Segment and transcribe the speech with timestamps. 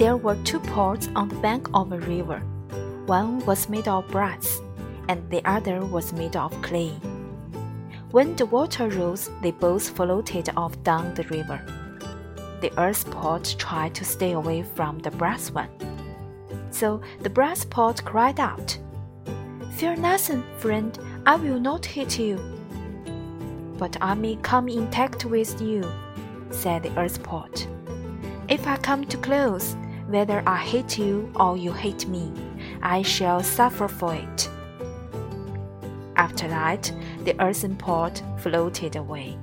[0.00, 2.38] There were two pots on the bank of a river.
[3.04, 4.62] One was made of brass,
[5.10, 6.88] and the other was made of clay.
[8.10, 11.60] When the water rose, they both floated off down the river.
[12.62, 15.68] The earth pot tried to stay away from the brass one.
[16.70, 18.78] So the brass pot cried out,
[19.76, 22.38] Fear nothing, friend, I will not hit you.
[23.76, 25.84] But I may come intact with you,
[26.50, 27.66] said the earth pot.
[28.48, 29.76] If I come too close,
[30.10, 32.32] whether I hate you or you hate me,
[32.82, 34.50] I shall suffer for it.
[36.16, 36.92] After that,
[37.24, 39.38] the earthen pot floated away.